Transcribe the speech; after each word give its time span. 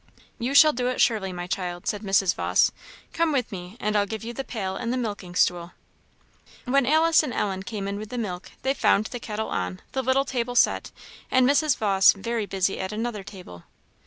"You 0.39 0.55
shall 0.55 0.73
do 0.73 0.87
it 0.87 0.99
surely, 0.99 1.31
my 1.31 1.45
child," 1.45 1.85
said 1.87 2.01
Mrs. 2.01 2.33
Vawse. 2.33 2.71
"Come 3.13 3.31
with 3.31 3.51
me, 3.51 3.77
and 3.79 3.95
I'll 3.95 4.07
give 4.07 4.23
you 4.23 4.33
the 4.33 4.43
pail 4.43 4.75
and 4.75 4.91
the 4.91 4.97
milking 4.97 5.35
stool." 5.35 5.73
When 6.65 6.87
Alice 6.87 7.21
and 7.21 7.31
Ellen 7.31 7.61
came 7.61 7.87
in 7.87 7.99
with 7.99 8.09
the 8.09 8.17
milk, 8.17 8.49
they 8.63 8.73
found 8.73 9.05
the 9.05 9.19
kettle 9.19 9.49
on, 9.49 9.79
the 9.91 10.01
little 10.01 10.25
table 10.25 10.55
set, 10.55 10.89
and 11.29 11.47
Mrs. 11.47 11.77
Vawse 11.77 12.13
very 12.15 12.47
busy 12.47 12.79
at 12.79 12.91
another 12.91 13.23
table. 13.23 13.65